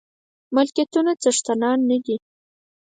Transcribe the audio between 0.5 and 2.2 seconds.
ملکيتونو څښتنان نه دي.